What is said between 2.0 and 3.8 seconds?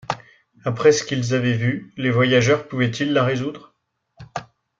voyageurs pouvaient-ils la résoudre?